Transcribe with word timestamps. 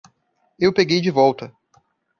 Eu 0.57 0.73
peguei 0.73 0.99
de 0.99 1.11
volta. 1.11 1.55